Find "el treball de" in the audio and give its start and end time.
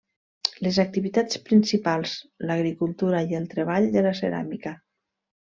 3.41-4.07